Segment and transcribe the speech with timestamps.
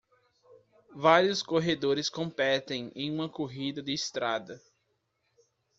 [0.95, 4.59] Vários corredores competem em uma corrida de estrada.